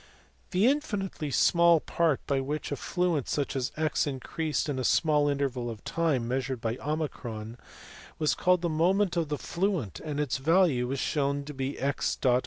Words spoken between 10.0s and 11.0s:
its value was